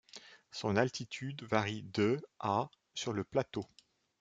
Son 0.49 0.77
altitude 0.77 1.43
varie 1.43 1.83
de 1.93 2.25
à 2.39 2.71
sur 2.95 3.13
le 3.13 3.23
plateau. 3.23 3.67